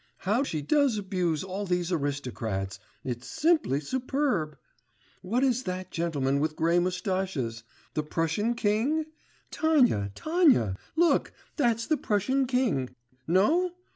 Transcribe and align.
How 0.21 0.41
she 0.41 0.63
does 0.63 0.97
abuse 0.97 1.43
all 1.43 1.67
these 1.67 1.91
aristocrats 1.91 2.79
it's 3.03 3.27
simply 3.27 3.79
superb! 3.79 4.57
What 5.21 5.43
is 5.43 5.61
that 5.65 5.91
gentleman 5.91 6.39
with 6.39 6.55
grey 6.55 6.79
moustaches? 6.79 7.61
The 7.93 8.01
Prussian 8.01 8.55
king? 8.55 9.05
Tanya, 9.51 10.11
Tanya, 10.15 10.75
look, 10.95 11.33
that's 11.55 11.85
the 11.85 11.97
Prussian 11.97 12.47
king. 12.47 12.89
No? 13.27 13.73